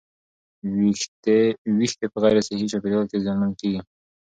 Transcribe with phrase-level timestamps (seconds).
[1.77, 3.81] ویښتې په غیر صحي چاپېریال کې زیانمن کېږي.